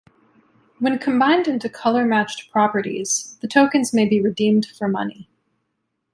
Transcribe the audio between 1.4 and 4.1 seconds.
into color-matched properties, the tokens may